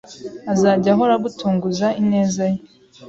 [0.53, 2.59] azajya ahora agutunguza ineza ye,